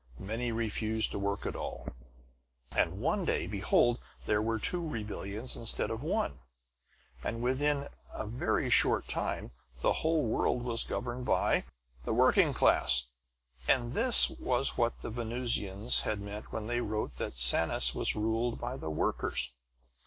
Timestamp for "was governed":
10.63-11.25